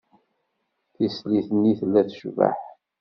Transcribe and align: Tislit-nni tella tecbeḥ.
Tislit-nni 0.93 1.71
tella 1.79 2.01
tecbeḥ. 2.07 2.57